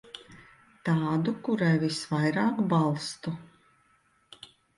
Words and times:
Tādu, 0.87 1.33
kurai 1.47 1.69
visvairāk 1.83 2.63
balstu. 2.73 3.35